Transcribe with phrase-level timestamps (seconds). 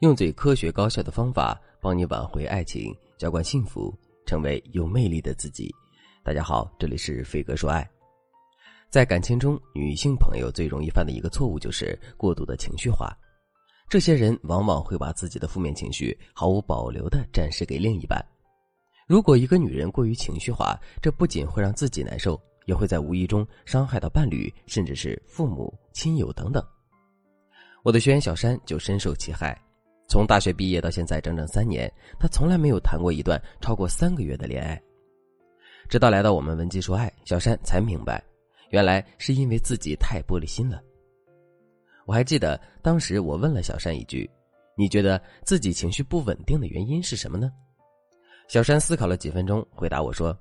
[0.00, 5.70] 用最科学高效的方法帮你挽回爱情，浇灌幸福，成为有魅力的自己。
[6.24, 7.86] 大家好，这里是飞哥说爱。
[8.88, 13.14] 在感情中，女性朋友最容易犯的一个错误就是过度的情绪化。
[13.90, 18.24] 这些人往往会把自己的负面情绪毫无保留的展示给另一半。
[19.06, 26.64] 如果一个女人过于情绪化，这不仅会让自己难受，也会在无意中伤害到伴侣，甚至是父母、亲友等等。
[27.82, 29.60] 我的学员小山就深受其害。
[30.10, 34.82] 从大学毕业到现在整整三年，他从来没有谈过一段超过三个月的恋爱。
[35.88, 38.20] 直到来到我们文姬说爱，小山才明白，
[38.70, 40.82] 原来是因为自己太玻璃心了。
[42.06, 44.28] 我还记得当时我问了小山一句
[44.76, 47.48] ：“你觉得自己情绪不稳定的原因是什么呢？”
[48.48, 50.36] 小山思考了几分钟，回答我说：“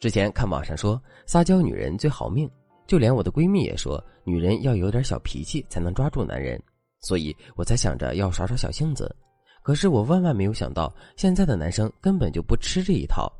[0.00, 2.50] 之前看网上说撒娇女人最好命，
[2.84, 6.60] 就连我的闺蜜也说，女人要有点小脾气才能抓住男人。”
[7.04, 9.14] 所以我才想着要耍耍小性子，
[9.62, 13.30] 可是我万万没有想到，现在的男生根本就不吃这一套。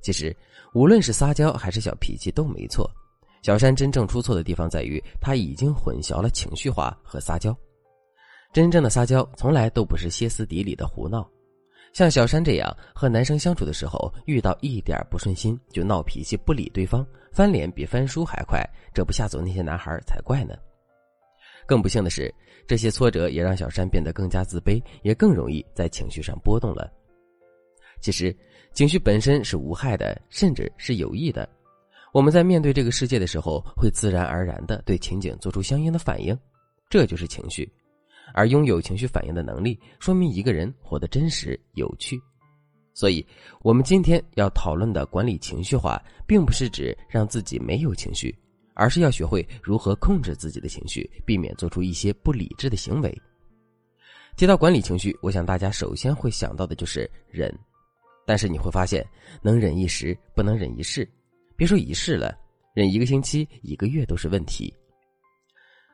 [0.00, 0.34] 其实，
[0.72, 2.90] 无论是撒娇还是小脾气都没错。
[3.42, 7.56] 小山真正出错的地方在于，他已经混淆了情绪化和撒娇。
[8.52, 11.28] 真正的撒娇从来都不是歇斯底里的胡闹，
[11.92, 20.54] 像小山这样和男生相处的时候，遇到一点不顺心就闹脾气不理对方，翻脸比翻书还快，这不吓走那些男孩才怪呢。
[21.66, 22.32] 更不幸的是，
[22.66, 26.90] 这些挫折也让小山变得更加自卑，也更容易在情绪上波动了。
[28.00, 28.36] 其实，
[28.72, 31.48] 情绪本身是无害的，甚至是有益的。
[32.12, 36.36] 我们在面对这个世界的时候，会自然而然的对情景做出相应的反应，
[36.90, 37.70] 这就是情绪。
[38.34, 42.20] 而拥有情绪反应的能力，说明一个人活得真实有趣。
[42.94, 43.26] 所以，
[43.62, 48.34] 我们今天要讨论的管理情绪化，并不是指让自己没有情绪。
[48.74, 53.16] 而是要学会如何控制自己的情绪，避免做出一些不理智的行为。
[54.36, 57.52] 提到管理情绪，我想大家首先会想到的就是忍。
[58.24, 59.04] 但是你会发现，
[59.42, 61.06] 能忍一时，不能忍一世。
[61.56, 62.38] 别说一世了，
[62.72, 64.72] 忍一个星期、一个月都是问题。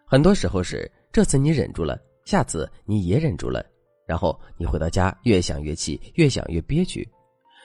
[0.04, 3.64] 很多时候是这次你忍住了，下次你也忍住了，
[4.06, 7.06] 然后你回到家越想越气，越想越憋屈。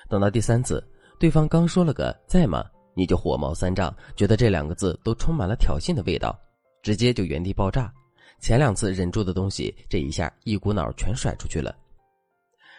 [0.10, 0.86] 等到第三次，
[1.20, 2.66] 对方刚说了个在吗？
[2.96, 6.38] 你就火冒三丈，觉得这两个字都充满了挑衅的味道，
[6.82, 7.92] 直接就原地爆炸。
[8.40, 11.76] 前两次忍住的东西，这一下一股脑全甩出去了。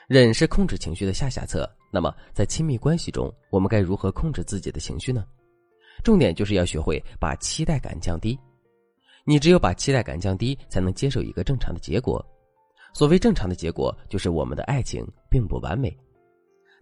[0.07, 1.69] 忍是控制情绪的下下策。
[1.91, 5.25] 那么在亲密关系中，我们该如何控制自己的情绪呢？
[6.03, 8.39] 重点就是要学会把期待感降低。
[9.25, 12.23] 你只有把期待感降低，才能接受一个正常的结果。
[12.93, 15.97] 所谓正常的结果，就是我们的爱情并不完美。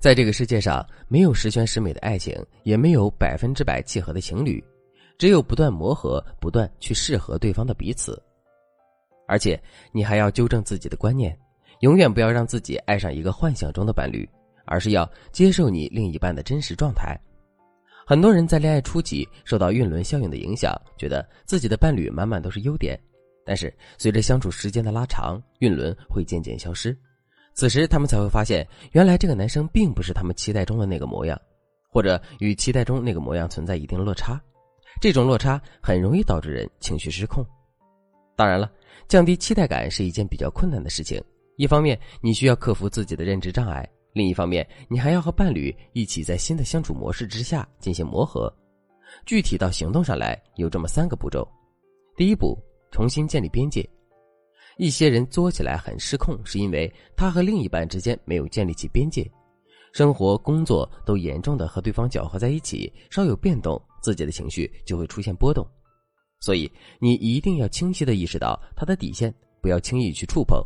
[0.03, 4.61] 在这个世界上，没有十全十美的爱情，也没有百分之百契合的情侣，
[5.17, 8.21] 只有不断磨合、不断去适合对方的彼此。
[9.29, 9.57] 而且，
[9.93, 11.39] 你还要纠正自己的观念，
[11.83, 14.29] 永远不要让自己爱上一个幻想中的伴侣，
[14.65, 17.17] 而是要接受你另一半的真实状态。
[18.05, 23.01] 很多人在恋爱初期受到晕轮效应的影响，觉得自己的伴侣满满都是优点，
[23.47, 26.99] 但是随着相处时间的拉长，晕轮会渐渐消失。
[27.55, 31.39] 此时，他们才会发现，原来这个男生并不是他们期待中的那个模样，
[31.91, 34.41] 或者与期待中那个模样存在一定落差。
[35.01, 37.45] 这种落差很容易导致人情绪失控。
[38.37, 38.71] 当然了，
[39.07, 41.23] 降低期待感是一件比较困难的事情。
[41.57, 43.85] 一方面，你需要克服自己的认知障碍；
[44.15, 48.53] 另一方面，你还要和伴侣一起在新的相处模式之下进行磨合。
[49.27, 51.47] 具体到行动上来，有这么三个步骤：
[52.17, 52.59] 第一步，
[52.91, 53.87] 重新建立边界。
[54.79, 59.31] 一些人作起来很失控，是因为他和另一半之间没有建立起边界，
[59.93, 65.67] 生活、工作都严重的和对方搅和在一起，稍有变动，自己的情绪就会出现波动。
[66.41, 70.61] 所以你一定要清晰的意识到他的底线，不要轻易去触碰。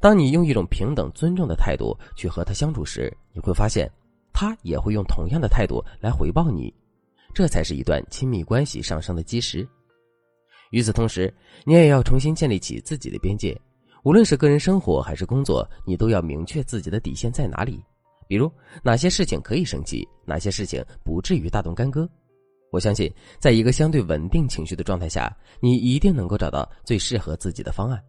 [0.00, 3.88] 当你用一种平等、尊重的态度去和他相处时，你会发现，
[4.32, 6.74] 他也会用同样的态度来回报你，
[7.32, 9.66] 这才是一段亲密关系上升的基石。
[10.70, 11.32] 与此同时，
[11.64, 13.58] 你也要重新建立起自己的边界，
[14.02, 17.82] 无论是个人生活还是工作，你都要明确自己的底线在哪里。
[18.26, 18.50] 比如，
[18.82, 22.08] 哪些事情可以生气，哪些事情不至于大动干戈。
[22.72, 28.02] 我相信，在一个相对稳定情绪的状态下，你一定能够找到最适合自己的方案。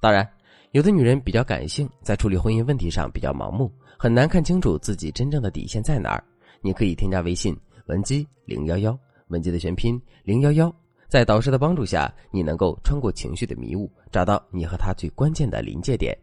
[0.00, 0.28] 当然，
[0.70, 6.22] 有的女人比较感性，在处理婚姻问题上比较盲目，很难看清楚自己真正的底线在哪儿。
[6.60, 7.56] 你可以添加微信
[7.86, 8.96] 文姬零幺幺，
[9.28, 10.72] 文姬的全拼零幺幺。
[11.12, 16.16] 在导师的帮助下，你能够穿过情绪的迷雾，找到你和他最关键的临界点。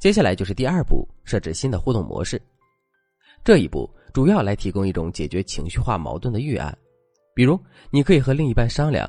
[0.00, 2.42] 接下来就是第二步，设置新的互动模式。
[3.44, 6.76] 这一步主要来提供一种解决情绪化矛盾的预案。
[7.32, 7.56] 比如，
[7.92, 9.08] 你可以和另一半商量，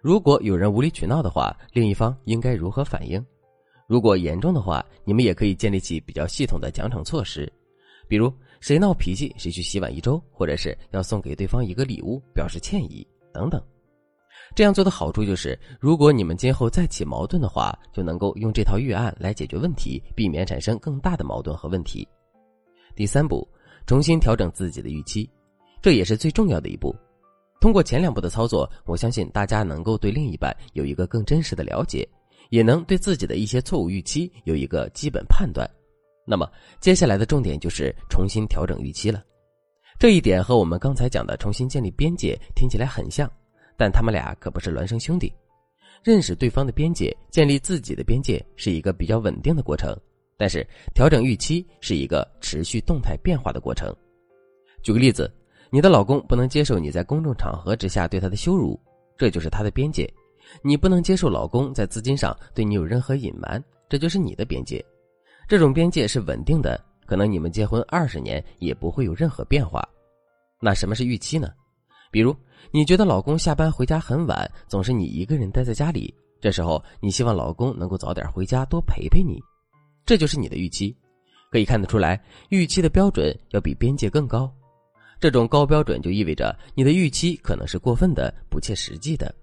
[0.00, 3.20] 如果有人无理取闹的话，另一方应该如何反应；
[3.86, 7.52] 如果严重的话，你们也可以建立起比较系统的奖惩措施，
[8.08, 13.62] 比如谁闹脾气谁去洗碗一周，或者是要送给对方一个礼物表示歉意等等。
[14.54, 22.06] 这样做的好处就是，如果你们今后再起矛盾的话，就能够用这套预案来解决问题，避免产生更大的矛盾和问题。
[22.96, 23.46] 第三步，
[23.86, 25.28] 重新调整自己的预期，
[25.80, 26.94] 这也是最重要的一步。
[27.60, 32.08] 通过前两步的操作，我相信大家能够对另一半有一个更真实的了解。
[32.50, 35.68] 也能对自己的一些错误预期有一个基本判断。
[36.26, 36.48] 那么，
[36.78, 39.24] 接下来的重点就是重新调整预期了。
[39.98, 43.28] 这一点和我们刚才讲的重新建立边界听起来很像，
[43.76, 45.32] 但他们俩可不是孪生兄弟。
[46.02, 49.96] 认识对方的边界，建立自己的边界是一个比较稳定的过程，
[50.36, 53.94] 但是调整预期是一个持续动态变化的过程。
[54.82, 55.32] 举个例子，
[55.70, 58.78] 你的老公不能接受你在公众场合之下对他的羞辱，
[59.16, 60.12] 这就是他的边界。
[60.60, 64.84] 你不能接受老公在资金上对你有任何隐瞒，这就是你的边界。
[65.48, 69.82] 这种边界是稳定的，可能你们结婚二十年也不会有任何变化。
[70.60, 71.48] 那什么是预期呢？
[72.14, 72.32] 比如
[72.70, 79.42] 你觉得老公下班回家很晚，总是你一个人待在家里，这时候你希望老公能够早点回家，多陪陪你，
[80.06, 80.96] 这就是你的预期。
[81.50, 84.48] 可以看得出来，预期的标准要比边界更高。
[85.18, 89.34] 这种高标准就意味着你的预期可能是过分的、不切实际的。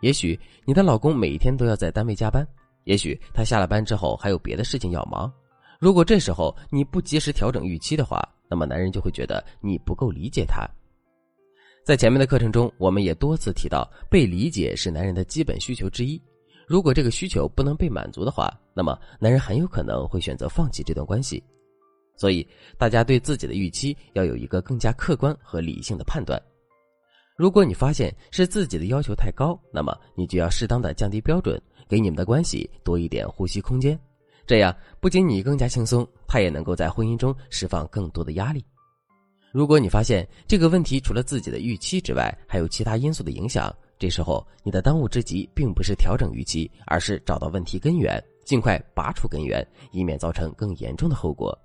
[0.00, 2.44] 也许你的老公每天都要在单位加班，
[2.86, 5.32] 也许他下了班之后还有别的事情要忙。
[5.78, 8.20] 如果这时候你不及时调整预期的话，
[8.50, 10.68] 那么男人就会觉得你不够理解他。
[11.84, 16.18] 在前面的课程中，我们也多次提到，被理解是男人的基本需求之一。
[16.66, 21.44] 如果这个需求不能被满足的话，那么男人很有可能会选择放弃这段关系。
[22.16, 22.46] 所以，
[22.78, 26.40] 大家对自己的预期要有一个更加客观和理性的判断。
[27.36, 33.98] 如果你发现是自己的要求太高，那么你就要适当的降低标准，给你们的关系多一点呼吸空间。
[34.46, 38.64] 这样不仅你更加轻松，他也能够在婚姻中释放更多的压力。
[39.54, 51.56] 如果你发现这个问题除了自己的预期之外，还有其他因素的影响，这时候你的当务之急并不是调整预期，而是找到问题根源，尽快拔除根源，以免造成更严重的后果。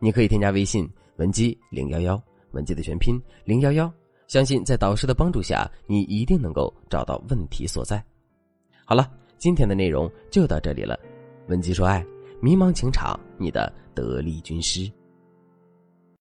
[0.00, 2.20] 你可以添加微信文姬零幺幺，
[2.50, 3.88] 文姬的全拼零幺幺。
[4.26, 8.04] 相信在导师的帮助下，你一定能够找到问题所在。
[8.84, 10.98] 好了，今天的内容就到这里了。
[11.46, 12.04] 文姬说爱，
[12.42, 14.90] 迷茫情场，你的得力军师。